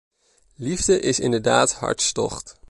Liefde 0.55 0.99
is 0.99 1.19
inderdaad 1.19 1.73
hartstocht. 1.73 2.55